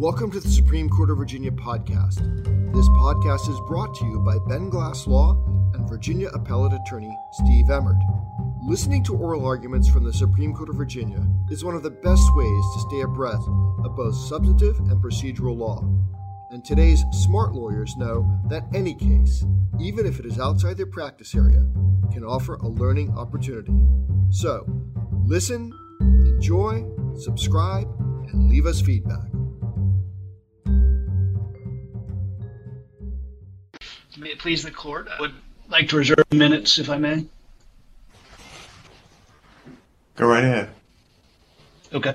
[0.00, 2.16] Welcome to the Supreme Court of Virginia podcast.
[2.74, 5.32] This podcast is brought to you by Ben Glass Law
[5.74, 7.98] and Virginia Appellate Attorney Steve Emmert.
[8.66, 12.22] Listening to oral arguments from the Supreme Court of Virginia is one of the best
[12.34, 13.46] ways to stay abreast
[13.84, 15.84] of both substantive and procedural law.
[16.50, 19.44] And today's smart lawyers know that any case,
[19.78, 21.66] even if it is outside their practice area,
[22.10, 23.84] can offer a learning opportunity.
[24.30, 24.64] So,
[25.26, 26.86] listen, enjoy,
[27.18, 27.86] subscribe,
[28.32, 29.29] and leave us feedback.
[34.38, 35.34] Please the court, I would
[35.68, 37.24] like to reserve minutes if I may.
[40.16, 40.70] Go right ahead.
[41.92, 42.14] Okay.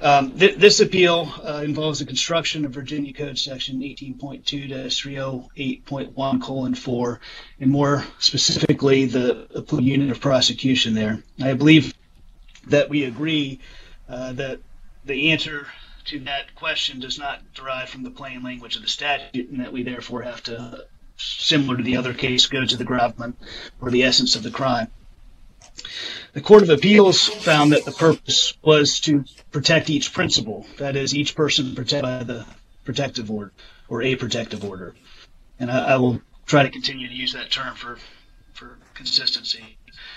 [0.00, 4.66] Um, th- this appeal uh, involves the construction of Virginia Code Section eighteen point two
[4.68, 7.20] to three hundred eight point one colon 4,
[7.60, 11.22] and more specifically, the, the unit of prosecution there.
[11.42, 11.94] I believe
[12.66, 13.60] that we agree
[14.08, 14.60] uh, that
[15.04, 15.66] the answer
[16.06, 19.72] to that question does not derive from the plain language of the statute, and that
[19.72, 23.34] we therefore have to, similar to the other case, go to the gravamen
[23.80, 24.88] or the essence of the crime.
[26.32, 31.14] The Court of Appeals found that the purpose was to protect each principal, that is,
[31.14, 32.46] each person protected by the
[32.84, 33.52] protective order
[33.88, 34.94] or a protective order.
[35.58, 37.98] And I, I will try to continue to use that term for
[38.52, 39.76] for consistency.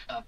[0.10, 0.22] Uh,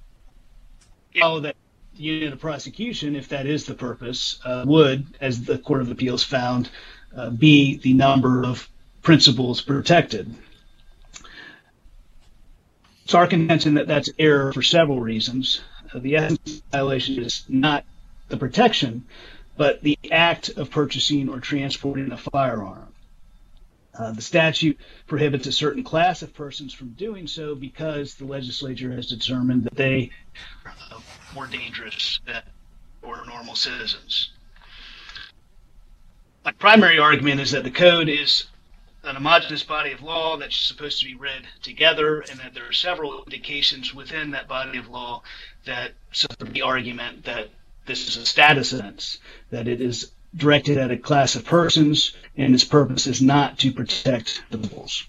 [1.40, 1.56] that
[1.96, 5.90] the unit of prosecution, if that is the purpose, uh, would, as the Court of
[5.90, 6.70] Appeals found,
[7.16, 8.70] uh, be the number of
[9.02, 10.34] principals protected.
[13.08, 15.62] It's our contention that that's error for several reasons.
[15.96, 17.86] The essence violation is not
[18.28, 19.06] the protection,
[19.56, 22.94] but the act of purchasing or transporting a firearm.
[23.98, 28.92] Uh, the statute prohibits a certain class of persons from doing so because the legislature
[28.92, 30.12] has determined that they
[30.66, 30.74] are
[31.34, 32.44] more dangerous than
[33.04, 34.34] or normal citizens.
[36.44, 38.48] My primary argument is that the code is
[39.08, 42.74] an homogenous body of law that's supposed to be read together, and that there are
[42.74, 45.24] several indications within that body of law
[45.66, 47.50] that support the argument that
[47.86, 49.20] this is a status offense,
[49.50, 53.72] that it is directed at a class of persons, and its purpose is not to
[53.72, 55.06] protect the peoples.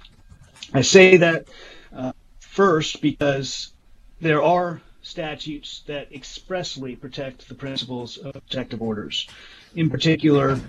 [0.72, 1.48] I say that
[1.94, 3.72] uh, first because
[4.20, 9.28] there are statutes that expressly protect the principals of protective orders.
[9.74, 10.60] In particular,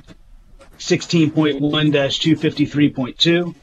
[0.80, 3.56] 16.1-253.2,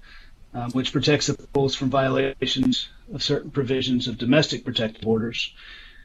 [0.54, 5.52] um, which protects the peoples from violations of certain provisions of domestic protective orders,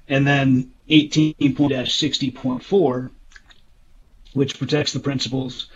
[0.07, 3.11] and then 18.60.4,
[4.33, 5.67] which protects the principals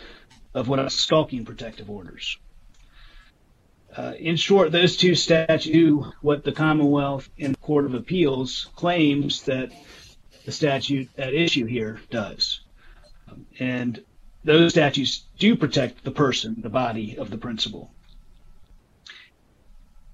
[0.53, 2.37] of what are stalking protective orders.
[3.95, 8.67] Uh, in short, those two statutes, do what the Commonwealth and the Court of Appeals
[8.75, 9.71] claims that
[10.45, 12.59] the statute at issue here does.
[13.29, 14.03] Um, and
[14.45, 17.91] those statutes do protect the person, the body of the principal.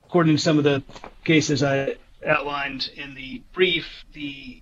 [0.06, 0.82] According to some of the
[1.24, 4.62] cases I outlined in the brief, the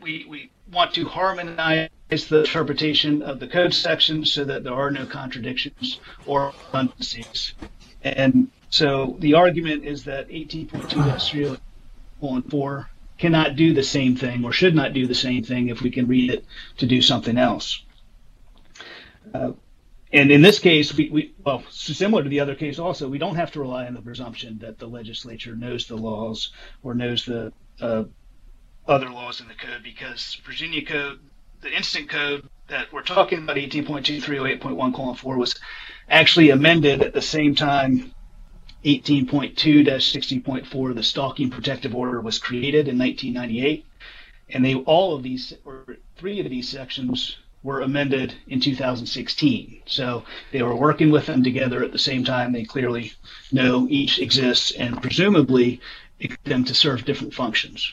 [0.00, 4.92] we, we want to harmonize the interpretation of the code sections so that there are
[4.92, 7.54] no contradictions or redundancies.
[8.02, 12.86] And so the argument is that 18.2-3
[13.18, 16.06] cannot do the same thing or should not do the same thing if we can
[16.06, 16.44] read it
[16.76, 17.82] to do something else.
[19.34, 19.52] Uh,
[20.12, 23.36] and in this case, we, we, well, similar to the other case also, we don't
[23.36, 26.52] have to rely on the presumption that the legislature knows the laws
[26.82, 28.04] or knows the uh,
[28.86, 31.18] other laws in the code because Virginia code,
[31.60, 35.60] the instant code that we're talking about, 18.2308.1 colon 4, was
[36.08, 38.14] actually amended at the same time
[38.84, 43.84] 18.2-60.4, the stalking protective order was created in 1998.
[44.50, 49.82] And they all of these, or three of these sections were amended in 2016.
[49.86, 52.52] So they were working with them together at the same time.
[52.52, 53.12] They clearly
[53.50, 55.80] know each exists and presumably
[56.44, 57.90] them to serve different functions.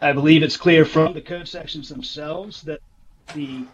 [0.00, 2.80] I believe it's clear from the code sections themselves that
[3.34, 3.64] the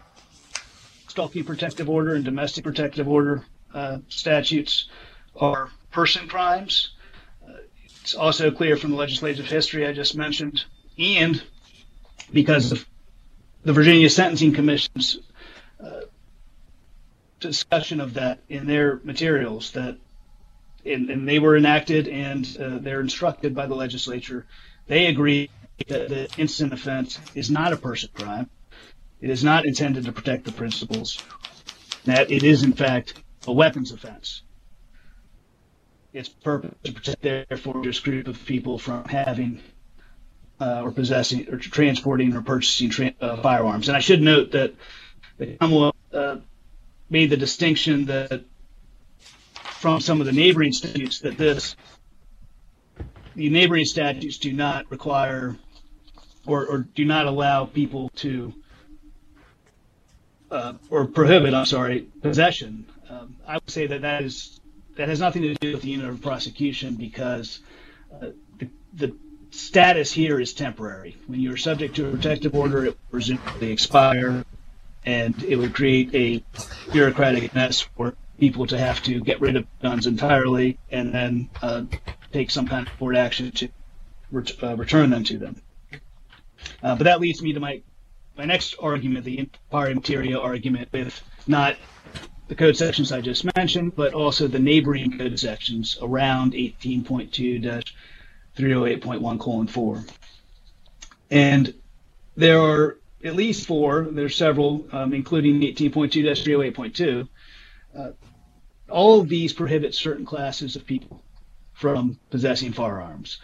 [1.07, 4.89] stalking protective order and domestic protective order uh, statutes
[5.35, 6.93] are person crimes.
[7.47, 7.53] Uh,
[7.85, 10.65] it's also clear from the legislative history I just mentioned
[10.97, 11.43] and
[12.31, 12.85] because of
[13.63, 15.19] the Virginia Sentencing Commission's
[15.83, 16.01] uh,
[17.39, 19.97] discussion of that in their materials that
[20.85, 24.45] and, and they were enacted and uh, they're instructed by the legislature.
[24.87, 25.49] They agree
[25.87, 28.49] that the instant offense is not a person crime.
[29.19, 31.17] It is not intended to protect the principals.
[32.05, 33.15] That it is in fact
[33.47, 34.43] a weapons offense.
[36.13, 39.61] Its purpose to protect therefore this group of people from having
[40.59, 43.87] uh, or possessing or transporting or purchasing tra- uh, firearms.
[43.87, 44.73] And I should note that
[45.37, 46.37] the Commonwealth uh,
[47.09, 48.43] made the distinction that
[49.59, 51.75] from some of the neighboring statutes that this
[53.35, 55.57] the neighboring statutes do not require
[56.47, 58.53] or, or do not allow people to
[60.51, 62.85] uh, or prohibit, I'm sorry, possession.
[63.09, 64.59] Um, I would say that that is
[64.95, 67.59] that has nothing to do with the unit of prosecution because
[68.13, 69.15] uh, the, the
[69.55, 71.15] status here is temporary.
[71.27, 74.45] When you're subject to a protective order, it will presumably expire,
[75.05, 76.43] and it would create a
[76.91, 81.83] bureaucratic mess for people to have to get rid of guns entirely and then uh,
[82.33, 83.69] take some kind of court action to
[84.31, 85.61] ret- uh, return them to them.
[86.83, 87.81] Uh, but that leads me to my
[88.37, 91.77] my next argument, the pari materia argument, with not
[92.49, 96.53] the code sections I just mentioned, but also the neighboring code sections around
[98.57, 100.03] 18.2-308.1 colon 4.
[101.31, 101.73] And
[102.37, 107.27] there are at least four, there's several, um, including 18.2-308.2.
[107.97, 108.11] Uh,
[108.89, 111.23] all of these prohibit certain classes of people
[111.73, 113.39] from possessing firearms.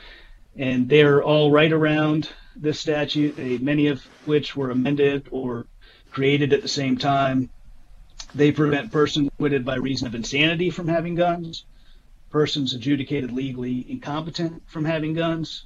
[0.56, 5.66] And they're all right around this statute, they, many of which were amended or
[6.12, 7.50] created at the same time.
[8.36, 11.66] They prevent persons acquitted by reason of insanity from having guns,
[12.31, 15.66] persons adjudicated legally incompetent from having guns,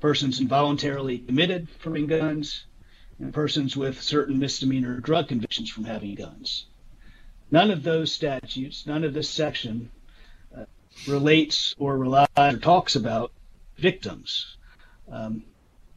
[0.00, 2.66] persons involuntarily committed from having guns,
[3.18, 6.66] and persons with certain misdemeanor drug convictions from having guns.
[7.50, 9.90] None of those statutes, none of this section
[10.56, 10.64] uh,
[11.06, 13.32] relates or relies or talks about
[13.76, 14.56] victims.
[15.10, 15.44] Um,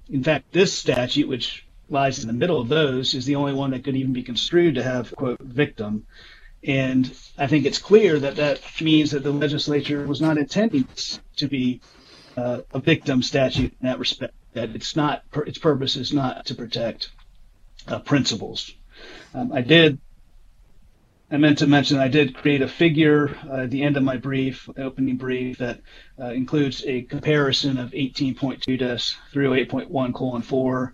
[0.10, 3.72] in fact, this statute, which lies in the middle of those, is the only one
[3.72, 6.06] that could even be construed to have, quote, victim.
[6.64, 10.88] And I think it's clear that that means that the legislature was not intending
[11.38, 11.82] to be
[12.36, 16.56] uh, a victim statute in that respect, that it's not, its purpose is not to
[16.56, 17.12] protect
[17.88, 18.74] uh, principals.
[19.34, 20.00] Um, I did
[21.30, 24.16] I meant to mention I did create a figure uh, at the end of my
[24.16, 25.82] brief, opening brief, that
[26.18, 30.94] uh, includes a comparison of 18.2-308.1 colon 4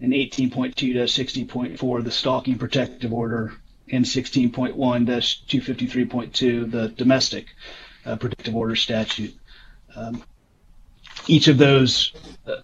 [0.00, 3.52] and 18.2-60.4, the stalking protective order,
[3.90, 7.46] and 16.1-253.2, the domestic
[8.04, 9.34] uh, protective order statute.
[9.94, 10.22] Um,
[11.26, 12.12] each of those
[12.46, 12.56] uh,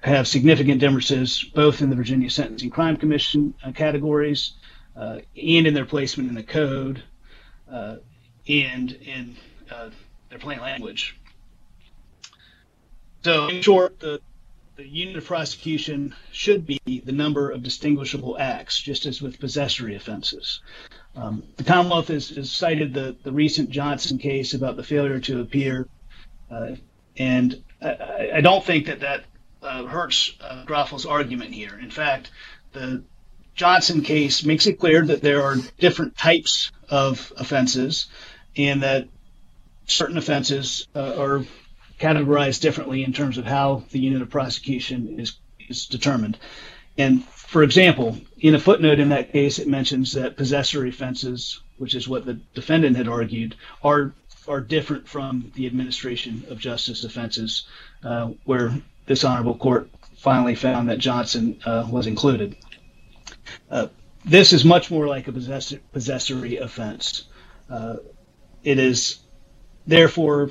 [0.00, 4.52] have significant differences, both in the Virginia Sentencing Crime Commission uh, categories
[4.96, 7.02] uh, and in their placement in the code
[7.70, 7.96] uh,
[8.48, 9.36] and in
[9.70, 9.90] uh,
[10.30, 11.18] their plain language.
[13.24, 14.20] So, in short, the,
[14.78, 19.96] the unit of prosecution should be the number of distinguishable acts, just as with possessory
[19.96, 20.60] offenses.
[21.16, 25.40] Um, the Commonwealth has, has, cited the, the recent Johnson case about the failure to
[25.40, 25.88] appear,
[26.48, 26.76] uh,
[27.16, 29.24] and I, I, don't think that that
[29.64, 31.76] uh, hurts uh, Groffel's argument here.
[31.76, 32.30] In fact,
[32.72, 33.02] the
[33.56, 38.06] Johnson case makes it clear that there are different types of offenses
[38.56, 39.08] and that
[39.86, 41.44] certain offenses uh, are
[41.98, 45.36] categorized differently in terms of how the unit of prosecution is,
[45.68, 46.38] is determined.
[46.96, 51.94] And for example, in a footnote in that case, it mentions that possessory offenses, which
[51.94, 54.12] is what the defendant had argued, are
[54.48, 57.66] are different from the administration of justice offenses,
[58.02, 58.72] uh, where
[59.06, 62.56] this honorable court finally found that Johnson uh, was included.
[63.70, 63.88] Uh,
[64.24, 67.24] this is much more like a possessor, possessory offense.
[67.70, 67.96] Uh,
[68.64, 69.18] it is
[69.86, 70.50] therefore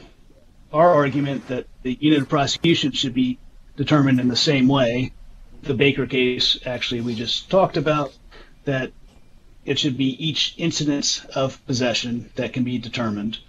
[0.74, 3.40] our argument that the unit of prosecution should be
[3.76, 5.14] determined in the same way.
[5.64, 8.14] The Baker case, actually, we just talked about
[8.66, 8.92] that
[9.66, 13.40] it should be each incidence of possession that can be determined.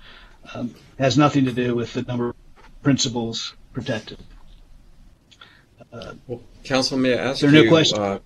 [0.54, 2.36] Um, has nothing to do with the number of
[2.82, 4.18] principals protected.
[5.92, 7.64] Uh, well, counsel, may I ask there you?
[7.64, 7.98] No question.
[8.00, 8.18] Uh,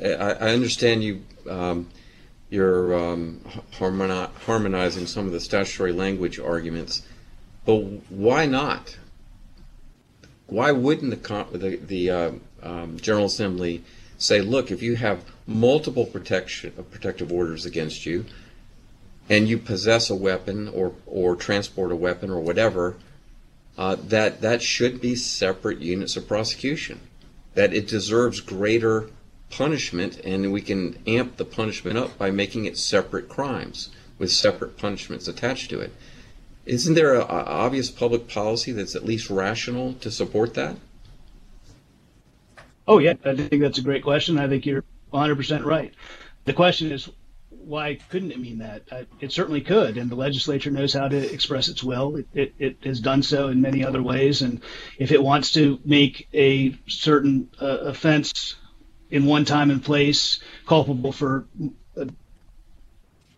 [0.00, 1.88] I, I understand you um,
[2.50, 3.40] you're um,
[3.72, 7.02] harmoni- harmonizing some of the statutory language arguments,
[7.68, 8.96] but why not?
[10.46, 12.32] Why wouldn't the the, the uh,
[12.62, 13.84] um, General Assembly
[14.16, 18.24] say, look, if you have multiple protection protective orders against you,
[19.28, 22.96] and you possess a weapon or or transport a weapon or whatever,
[23.76, 26.98] uh, that that should be separate units of prosecution.
[27.52, 29.10] That it deserves greater
[29.50, 34.78] punishment, and we can amp the punishment up by making it separate crimes with separate
[34.78, 35.92] punishments attached to it.
[36.68, 40.76] Isn't there an obvious public policy that's at least rational to support that?
[42.86, 44.38] Oh, yeah, I think that's a great question.
[44.38, 45.94] I think you're 100% right.
[46.44, 47.08] The question is,
[47.48, 48.82] why couldn't it mean that?
[48.90, 52.16] Uh, it certainly could, and the legislature knows how to express its will.
[52.16, 54.60] It, it, it, has done so in many other ways, and
[54.98, 58.56] if it wants to make a certain uh, offense
[59.10, 61.46] in one time and place culpable for
[61.98, 62.04] uh,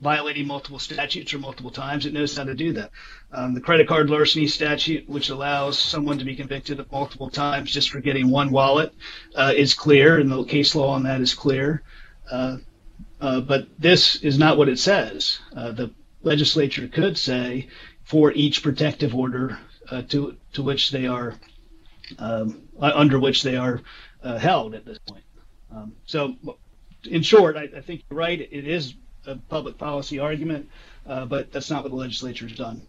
[0.01, 2.91] violating multiple statutes or multiple times, it knows how to do that.
[3.33, 7.71] Um, the credit card larceny statute, which allows someone to be convicted of multiple times
[7.71, 8.95] just for getting one wallet,
[9.35, 11.83] uh, is clear, and the case law on that is clear.
[12.31, 12.59] Uh,
[13.21, 15.39] uh, but this is not what it says.
[15.55, 15.91] Uh, the
[16.23, 17.69] legislature could say
[18.05, 19.59] for each protective order
[19.91, 21.35] uh, to to which they are
[22.19, 23.81] um, under which they are
[24.23, 25.25] uh, held at this point.
[25.71, 26.37] Um, so,
[27.05, 28.41] in short, I, I, think you're right.
[28.41, 28.95] It is
[29.31, 30.69] a public policy argument,
[31.07, 32.83] uh, but that's not what the legislature has done.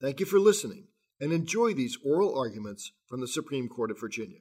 [0.00, 0.88] Thank you for listening
[1.20, 4.40] and enjoy these oral arguments from the Supreme Court of Virginia.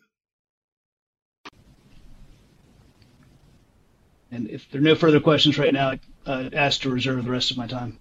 [4.30, 7.32] And if there are no further questions right now, I uh, ask to reserve the
[7.32, 7.98] rest of my time.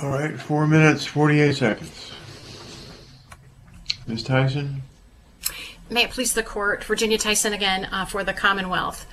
[0.00, 2.12] All right, four minutes, 48 seconds.
[4.06, 4.24] Ms.
[4.24, 4.80] Theisen?
[5.90, 9.06] May it please the court, Virginia Theisen again uh, for the Commonwealth.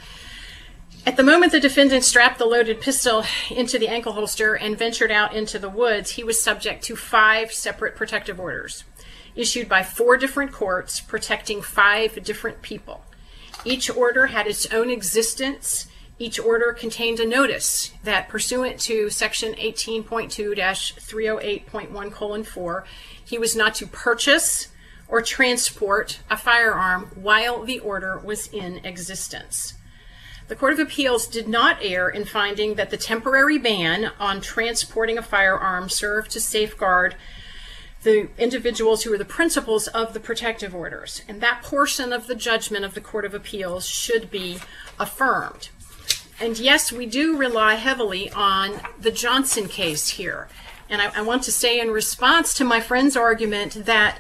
[1.06, 5.12] At the moment the defendant strapped the loaded pistol into the ankle holster and ventured
[5.12, 8.86] out into the woods, he was subject to five separate protective orders
[9.36, 13.04] issued by four different courts protecting five different people.
[13.66, 15.88] Each order had its own existence.
[16.20, 22.86] Each order contained a notice that, pursuant to Section 18.2-308.1 colon 4,
[23.26, 24.68] he was not to purchase
[25.08, 29.74] or transport a firearm while the order was in existence.
[30.48, 35.18] The Court of Appeals did not err in finding that the temporary ban on transporting
[35.18, 37.16] a firearm served to safeguard
[38.04, 41.22] the individuals who are the principals of the protective orders.
[41.28, 44.60] And that portion of the judgment of the Court of Appeals should be
[45.00, 45.70] affirmed.
[46.40, 50.50] And yes, we do rely heavily on the Johnson case here.
[50.90, 54.20] And I, I want to say, in response to my friend's argument, that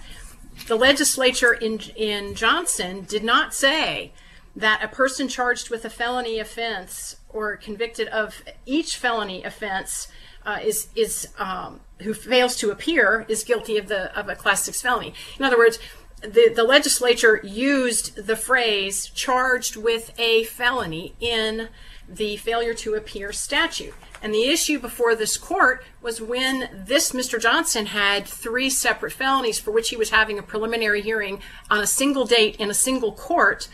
[0.68, 4.12] the legislature in, in Johnson did not say
[4.56, 10.08] that a person charged with a felony offense or convicted of each felony offense
[10.46, 14.64] uh, is is um, who fails to appear is guilty of the of a class
[14.64, 15.14] six felony.
[15.40, 15.80] In other words,
[16.22, 21.70] the the legislature used the phrase "charged with a felony" in
[22.16, 23.94] the failure to appear statute.
[24.22, 27.40] And the issue before this court was when this Mr.
[27.42, 31.88] Johnson had three separate felonies for which he was having a preliminary hearing on a
[31.88, 33.68] single date in a single court,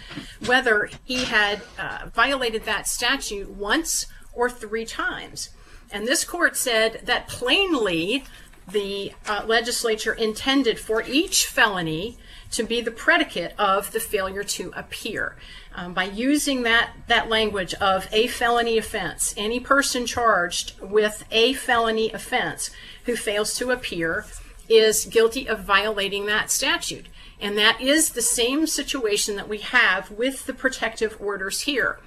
[0.47, 5.49] whether he had uh, violated that statute once or three times.
[5.91, 8.23] And this court said that plainly
[8.67, 12.17] the uh, legislature intended for each felony
[12.51, 15.35] to be the predicate of the failure to appear.
[15.75, 21.53] Um, by using that, that language of a felony offense, any person charged with a
[21.53, 22.71] felony offense
[23.05, 24.25] who fails to appear
[24.67, 27.07] is guilty of violating that statute.
[27.41, 31.99] And that is the same situation that we have with the protective orders here.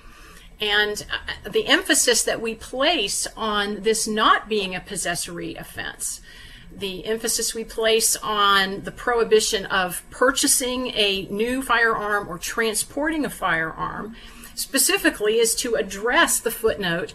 [0.60, 6.20] And uh, the emphasis that we place on this not being a possessory offense
[6.76, 13.30] the emphasis we place on the prohibition of purchasing a new firearm or transporting a
[13.30, 14.16] firearm
[14.54, 17.14] specifically is to address the footnote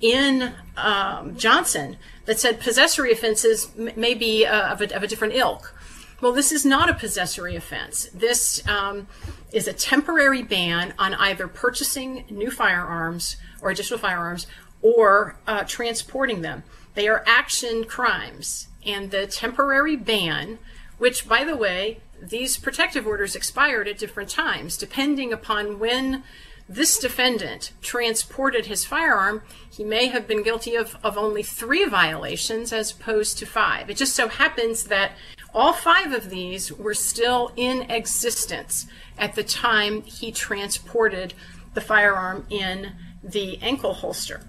[0.00, 5.34] in um, Johnson that said possessory offenses may be uh, of, a, of, a, different
[5.34, 5.74] ilk.
[6.20, 8.08] Well, this is not a possessory offense.
[8.14, 9.06] This um,
[9.52, 14.46] is a temporary ban on either purchasing new firearms or additional firearms
[14.82, 16.64] or uh, transporting them.
[16.94, 20.58] They are action crimes and the temporary ban,
[20.98, 26.22] which, by the way, these protective orders expired at different times, depending upon when
[26.68, 32.72] this defendant transported his firearm, he may have been guilty of, of only three violations
[32.72, 33.90] as opposed to five.
[33.90, 35.12] It just so happens that
[35.52, 38.86] all five of these were still in existence
[39.18, 41.34] at the time he transported
[41.74, 44.40] the firearm in the ankle holster.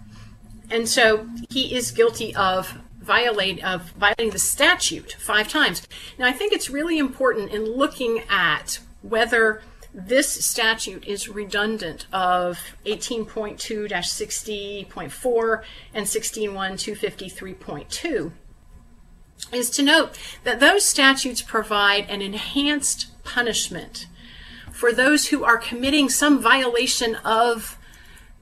[0.69, 5.87] And so he is guilty of violate of violating the statute five times.
[6.17, 9.61] Now, I think it's really important in looking at whether
[9.93, 18.31] this statute is redundant of 18.2-60.4 and 16.1-253.2
[19.51, 24.07] is to note that those statutes provide an enhanced punishment
[24.71, 27.77] for those who are committing some violation of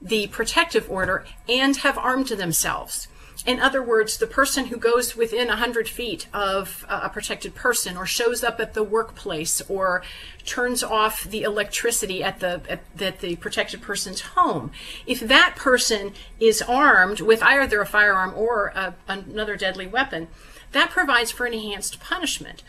[0.02, 3.08] the protective order and have armed themselves.
[3.44, 8.06] In other words, the person who goes within 100 feet of a protected person or
[8.06, 10.02] shows up at the workplace or
[10.44, 14.70] turns off the electricity at the, at, at the protected person's home,
[15.06, 20.28] if that person is armed with either a firearm or a, another deadly weapon,
[20.70, 22.62] that provides for an enhanced punishment.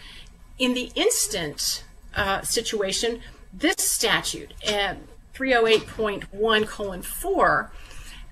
[0.57, 1.83] In the instant
[2.15, 3.21] uh, situation,
[3.53, 4.95] this statute, uh,
[5.33, 7.71] 308.1 colon 4,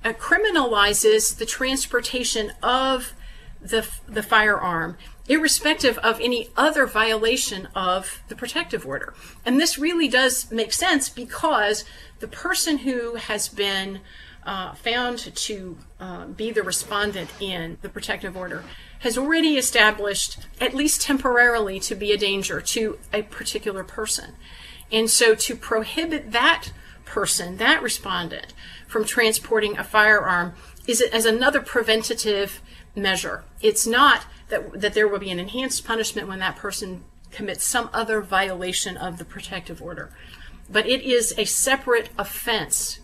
[0.04, 3.14] uh, criminalizes the transportation of
[3.62, 9.14] the, the firearm, irrespective of any other violation of the protective order.
[9.46, 11.86] And this really does make sense because
[12.20, 14.02] the person who has been
[14.46, 18.64] uh, found to uh, be the respondent in the protective order
[19.00, 24.34] has already established, at least temporarily, to be a danger to a particular person.
[24.92, 26.72] And so to prohibit that
[27.12, 28.54] person, that respondent,
[28.88, 30.54] from transporting a firearm
[30.88, 32.62] is as another preventative
[32.96, 33.44] measure.
[33.62, 37.90] It's not that, that there will be an enhanced punishment when that person commits some
[37.94, 40.12] other violation of the protective order,
[40.70, 43.00] but it is a separate offense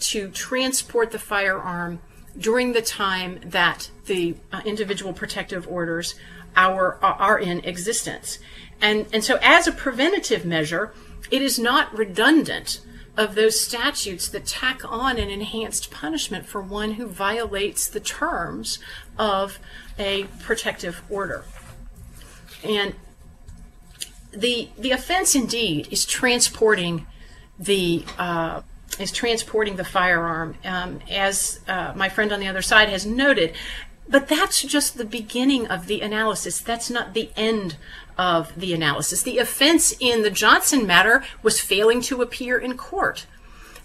[0.00, 2.00] to transport the firearm
[2.36, 6.16] during the time that the uh, individual protective orders
[6.56, 8.40] are, are in existence.
[8.80, 10.92] And, and so, as a preventative measure,
[11.30, 12.80] it is not redundant
[13.16, 18.78] of those statutes that tack on an enhanced punishment for one who violates the terms
[19.18, 19.58] of
[19.98, 21.44] a protective order.
[22.62, 22.94] And
[24.32, 27.06] the the offense indeed is transporting
[27.58, 28.60] the uh,
[28.98, 33.54] is transporting the firearm, um, as uh, my friend on the other side has noted.
[34.08, 36.60] But that's just the beginning of the analysis.
[36.60, 37.76] That's not the end
[38.16, 39.22] of the analysis.
[39.22, 43.26] The offense in the Johnson matter was failing to appear in court.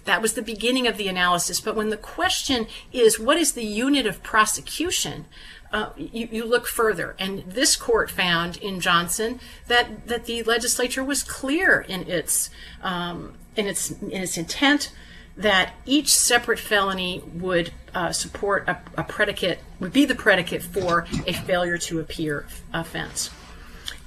[0.05, 1.59] That was the beginning of the analysis.
[1.59, 5.25] But when the question is, what is the unit of prosecution?
[5.71, 7.15] Uh, you, you, look further.
[7.17, 12.49] And this court found in Johnson that, that the legislature was clear in its,
[12.83, 14.91] um, in its, in its intent
[15.37, 21.05] that each separate felony would uh, support a, a, predicate, would be the predicate for
[21.25, 23.29] a failure to appear offense.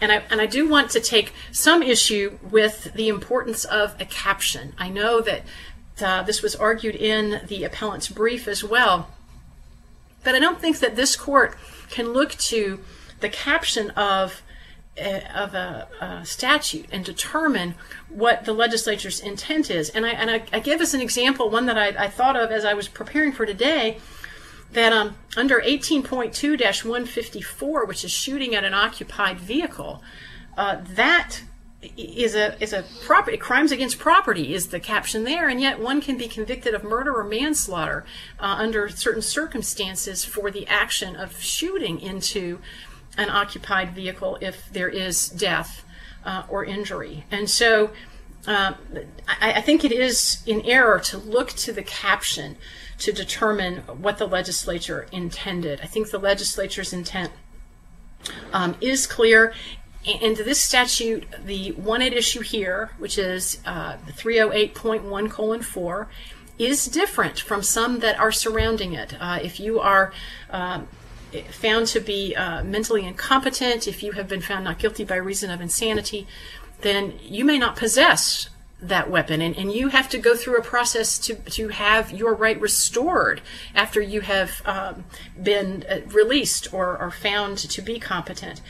[0.00, 4.04] And I, and I do want to take some issue with the importance of a
[4.04, 4.74] caption.
[4.78, 5.42] I know that
[6.00, 9.08] uh, this was argued in the appellant's brief as well.
[10.24, 11.56] But I don't think that this court
[11.90, 12.80] can look to
[13.20, 14.42] the caption of
[14.96, 17.74] of a, a, statute and determine
[18.08, 19.90] what the legislature's intent is.
[19.90, 22.52] And I, and I, I give us an example, one that I, I, thought of
[22.52, 23.98] as I was preparing for today,
[24.72, 30.00] that um, under 18.2-154, which is shooting at an occupied vehicle,
[30.56, 31.42] uh, that
[31.96, 36.00] is a is a property crimes against property is the caption there, and yet one
[36.00, 38.06] can be convicted of murder or manslaughter
[38.40, 42.58] uh, under certain circumstances for the action of shooting into
[43.16, 45.84] an occupied vehicle if there is death
[46.24, 47.24] uh, or injury.
[47.30, 47.90] And so
[48.46, 48.74] uh,
[49.28, 52.56] I, I, think it is in error to look to the caption
[52.98, 55.80] to determine what the legislature intended.
[55.82, 57.32] I think the legislature's intent
[58.52, 59.54] um, is clear.
[60.22, 66.08] And this statute, the one at issue here, which is uh, 308.1 colon 4,
[66.58, 69.16] is different from some that are surrounding it.
[69.18, 70.12] Uh, if you are
[70.50, 70.86] um,
[71.42, 75.50] found to be uh, mentally incompetent, if you have been found not guilty by reason
[75.50, 76.26] of insanity,
[76.80, 78.48] then you may not possess
[78.80, 82.34] that weapon and, and you have to go through a process to, to have your
[82.34, 83.40] right restored
[83.74, 85.04] after you have um,
[85.42, 88.60] been uh, released or, or found to be competent.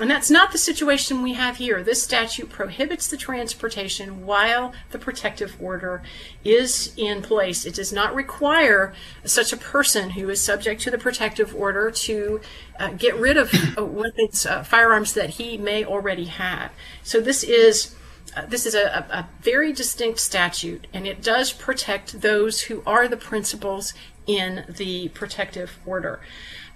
[0.00, 1.82] And that's not the situation we have here.
[1.82, 6.02] This statute prohibits the transportation while the protective order
[6.42, 7.64] is in place.
[7.64, 8.92] It does not require
[9.24, 12.40] such a person who is subject to the protective order to
[12.80, 16.72] uh, get rid of uh, weapons, uh, firearms that he may already have.
[17.02, 17.94] So this is.
[18.36, 23.06] Uh, this is a, a, very distinct statute, and it does protect those who are
[23.06, 23.94] the principals
[24.26, 26.18] in the protective order.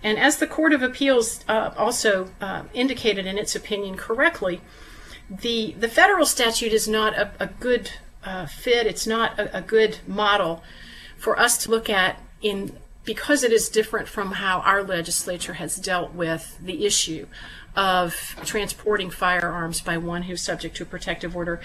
[0.03, 4.61] And as the Court of Appeals uh, also uh, indicated in its opinion correctly,
[5.29, 7.91] the, the federal statute is not a, a good
[8.25, 10.63] uh, fit, it's not a, a, good model
[11.17, 15.77] for us to look at in because it is different from how our legislature has
[15.77, 17.27] dealt with the issue
[17.75, 21.59] of transporting firearms by one who's subject to a protective order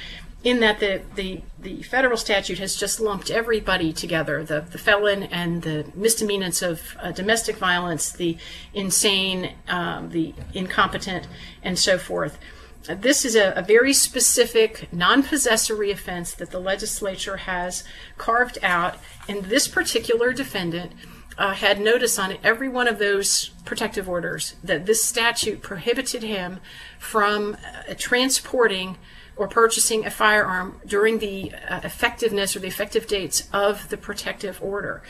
[0.43, 5.23] in that the, the, the federal statute has just lumped everybody together the, the felon
[5.23, 8.37] and the misdemeanants of uh, domestic violence, the
[8.73, 11.27] insane, um, the incompetent,
[11.63, 12.37] and so forth.
[12.85, 17.85] This is a, a very specific non possessory offense that the legislature has
[18.17, 20.91] carved out, and this particular defendant.
[21.35, 26.59] Uh, had notice on every one of those protective orders that this statute prohibited him
[26.99, 27.57] from
[27.89, 28.95] uh, transporting
[29.35, 34.61] or purchasing a firearm during the uh, effectiveness or the effective dates of the protective
[34.61, 35.01] order.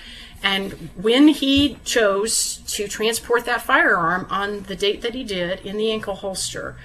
[0.42, 5.78] And when he chose to transport that firearm on the date that he did in
[5.78, 6.76] the ankle holster,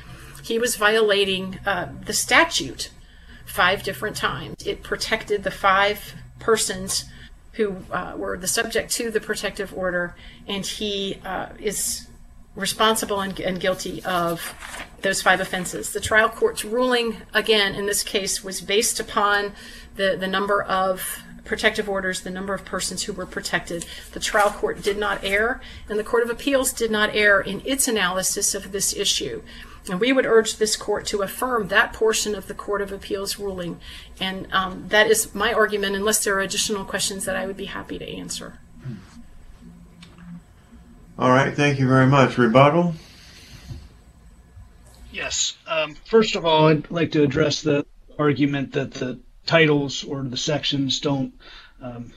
[0.43, 2.91] he was violating uh, the statute
[3.45, 4.67] five different times.
[4.67, 7.05] It protected the five persons
[7.53, 10.15] who uh, were the subject to the protective order,
[10.47, 12.07] and he uh, is
[12.55, 14.55] responsible and, and, guilty of
[15.03, 15.93] those five offenses.
[15.93, 19.53] The trial court's ruling, again, in this case, was based upon
[19.97, 23.87] the, the number of protective orders, the number of persons who were protected.
[24.13, 27.63] The trial court did not err, and the Court of Appeals did not err in
[27.65, 29.43] its analysis of this issue.
[29.89, 33.39] And we would urge this court to affirm that portion of the Court of Appeals
[33.39, 33.81] ruling.
[34.21, 37.65] And um, that is my argument, unless there are additional questions that I would be
[37.67, 38.59] happy to answer.
[41.19, 42.39] All right, thank you very much.
[42.39, 42.95] Rebuttal?
[45.19, 45.59] Yes.
[45.67, 47.85] Um, first of all, I'd like to address the
[48.21, 51.35] argument that the titles or the sections don't
[51.83, 52.13] um,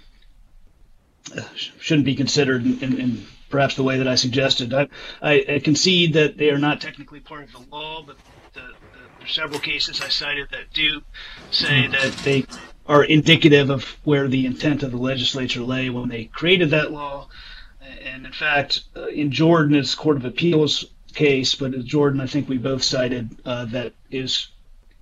[1.56, 4.72] shouldn't be considered in, in, in, perhaps the way that I suggested.
[4.72, 4.88] I,
[5.20, 8.18] I, I, concede that they are not technically part of the law, but
[8.54, 11.02] the, the, there are several cases I cited that do
[11.50, 12.46] say that they
[12.88, 17.30] are indicative of where the intent of the legislature lay when they created that law
[18.04, 22.58] and in fact, uh, in Jordan's Court of Appeals case, but Jordan, I think we
[22.58, 24.48] both cited uh, that is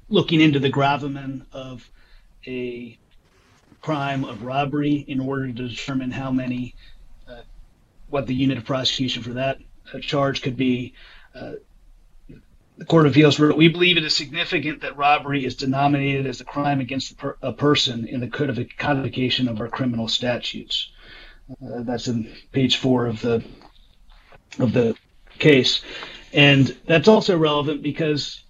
[0.09, 1.89] looking into the gravamen of
[2.45, 2.97] a
[3.81, 6.75] crime of robbery in order to determine how many,
[7.27, 7.41] uh,
[8.09, 9.59] what the unit of prosecution for that
[9.93, 10.93] uh, charge could be.
[11.33, 11.53] Uh,
[12.77, 16.39] the Court of Appeals wrote, we believe it is significant that robbery is denominated as
[16.39, 18.27] a crime against a, per- a person in the
[18.77, 20.89] codification of our criminal statutes.
[21.51, 23.43] Uh, that's in page four of the
[24.59, 24.95] of the
[25.39, 25.82] case,
[26.34, 28.43] and that's also relevant because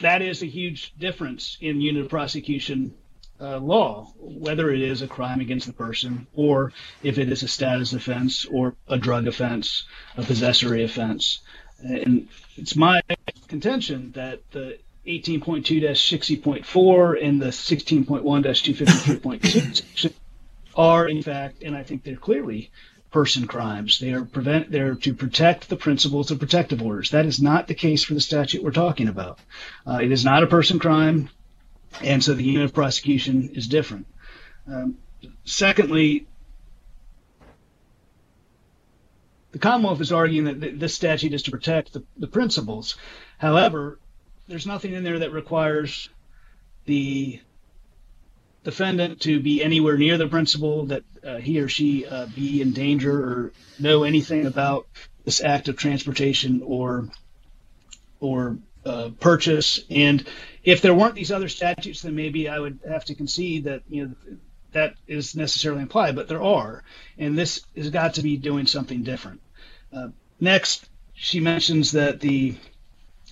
[0.00, 2.94] that is a huge difference in unit of prosecution
[3.40, 6.72] uh, law, whether it is a crime against the person or
[7.02, 9.82] if it is a status offense or a drug offense,
[10.16, 11.40] a possessory offense.
[11.78, 13.02] And it's my
[13.48, 20.12] contention that the 18.2-60.4 and the 16.1-253.2
[20.74, 22.70] are in fact, and I think they're clearly
[23.16, 23.98] person crimes.
[23.98, 27.12] They are prevent they're to protect the principals of protective orders.
[27.12, 29.38] That is not the case for the statute we're talking about.
[29.86, 31.30] Uh, it is not a person crime,
[32.02, 34.06] and so the unit of prosecution is different.
[34.70, 34.98] Um,
[35.46, 36.26] secondly,
[39.52, 42.98] the Commonwealth is arguing that this statute is to protect the, the principals.
[43.38, 43.98] However,
[44.46, 46.10] there's nothing in there that requires
[46.84, 47.40] the
[48.66, 52.72] defendant to be anywhere near the principal, that uh, he or she uh, be in
[52.72, 54.88] danger or know anything about
[55.24, 57.08] this act of transportation or
[58.18, 59.84] or uh, purchase.
[59.88, 60.26] And
[60.64, 64.06] if there weren't these other statutes, then maybe I would have to concede that you
[64.06, 64.14] know
[64.72, 66.82] that is necessarily implied, but there are,
[67.16, 69.40] and this has got to be doing something different.
[69.92, 70.08] Uh,
[70.40, 72.56] next, she mentions that the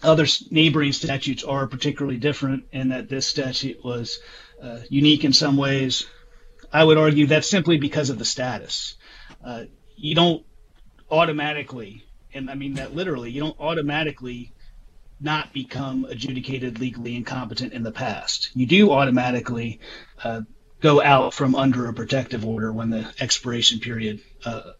[0.01, 4.21] other neighboring statutes are particularly different, and that this statute was
[4.65, 6.07] uh, unique in some ways.
[6.73, 8.97] I would argue that's simply because of the status.
[9.45, 9.65] Uh,
[9.97, 10.45] you don't
[11.11, 14.53] automatically, and I mean that literally, you don't automatically
[15.21, 18.51] not become adjudicated legally incompetent in the past.
[18.55, 19.81] You do automatically
[20.23, 20.43] uh,
[20.81, 24.73] go out from under a protective order when the expiration period uh,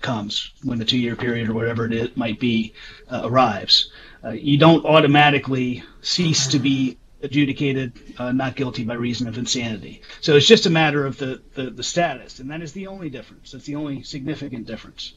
[0.00, 2.74] comes, when the two year period or whatever it might be
[3.10, 3.90] uh, arrives.
[4.22, 10.02] Uh, you don't automatically cease to be adjudicated uh, not guilty by reason of insanity.
[10.20, 13.10] So it's just a matter of the, the, the status, and that is the only
[13.10, 13.52] difference.
[13.52, 15.14] That's the only significant difference.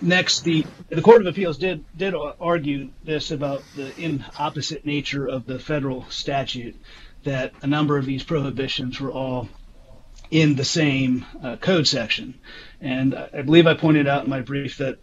[0.00, 5.26] Next, the the Court of Appeals did did argue this about the in opposite nature
[5.26, 6.76] of the federal statute,
[7.24, 9.48] that a number of these prohibitions were all
[10.30, 12.34] in the same uh, code section,
[12.80, 14.98] and I believe I pointed out in my brief that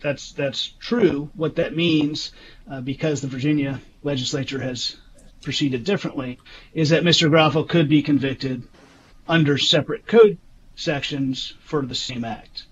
[0.00, 1.30] that's that's true.
[1.34, 2.30] What that means,
[2.70, 4.96] uh, because the Virginia legislature has
[5.42, 6.38] proceeded differently,
[6.72, 7.28] is that Mr.
[7.28, 8.62] Groffel could be convicted
[9.28, 10.38] under separate code
[10.76, 12.66] sections for the same act.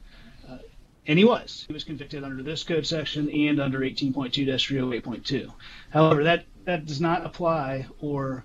[0.49, 0.59] Uh,
[1.07, 1.65] and he was.
[1.67, 5.53] He was convicted under this code section and under 18.2-308.2.
[5.91, 8.45] However, that, that does not apply or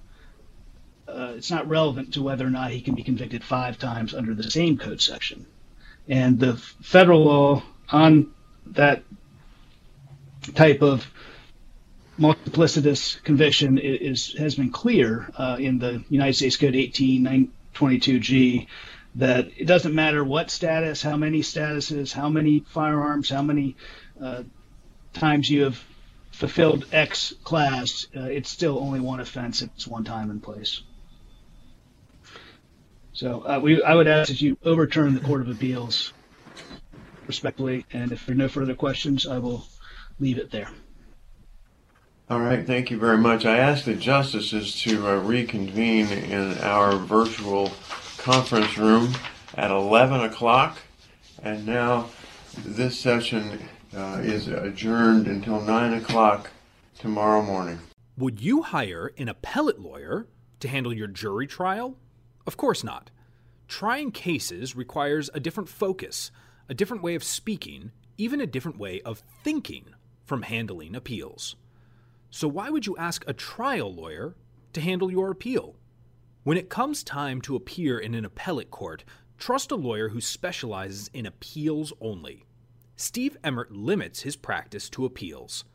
[1.08, 4.34] uh, it's not relevant to whether or not he can be convicted five times under
[4.34, 5.46] the same code section.
[6.08, 8.32] And the federal law on
[8.68, 9.04] that
[10.54, 11.10] type of
[12.20, 18.68] multiplicitous conviction is, has been clear uh, in the United States Code 18922G
[19.16, 23.76] that it doesn't matter what status, how many statuses, how many firearms, how many
[24.22, 24.44] uh,
[25.14, 25.84] times you have
[26.32, 29.64] fulfilled X class, uh, it's still only one offense.
[29.64, 30.82] It's one time and place.
[33.14, 36.14] So uh, we, I would ask that you overturn the Court of Appeals
[37.26, 39.68] respectfully, and if there are no further questions, I will
[40.20, 40.70] leave it there.
[42.30, 43.46] All right, thank you very much.
[43.46, 47.72] I ask the justices to uh, reconvene in our virtual
[48.18, 49.14] conference room
[49.56, 50.78] at 11 o'clock,
[51.42, 52.10] and now
[52.66, 53.58] this session
[53.96, 56.50] uh, is adjourned until 9 o'clock
[57.00, 57.80] tomorrow morning.
[58.18, 60.28] Would you hire an appellate lawyer
[60.60, 61.96] to handle your jury trial?
[62.46, 63.10] Of course not.
[63.70, 66.32] Trying cases requires a different focus,
[66.68, 69.86] a different way of speaking, even a different way of thinking
[70.26, 71.56] from handling appeals.
[72.30, 74.36] So, why would you ask a trial lawyer
[74.74, 75.76] to handle your appeal?
[76.44, 79.04] When it comes time to appear in an appellate court,
[79.38, 82.46] trust a lawyer who specializes in appeals only.
[82.96, 85.66] Steve Emmert limits his practice to appeals.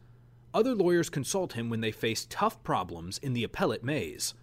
[0.55, 4.35] Other lawyers consult him when they face tough problems in the appellate maze.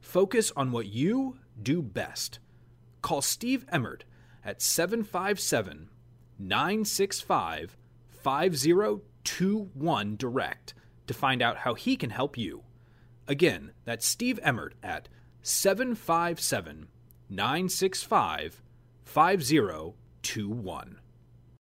[0.00, 2.38] Focus on what you do best.
[3.00, 4.04] Call Steve Emmert
[4.44, 5.88] at 757
[6.38, 7.76] 965
[8.10, 10.74] 5021 direct
[11.06, 12.62] to find out how he can help you.
[13.26, 15.08] Again, that's Steve Emmert at
[15.42, 16.88] 757
[17.28, 18.62] 965
[19.04, 20.98] 5021.